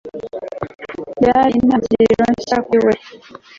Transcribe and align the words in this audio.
byari 1.17 1.53
intangiriro 1.61 2.23
nshya 2.33 2.57
kuri 2.65 2.79
wewe 2.83 2.93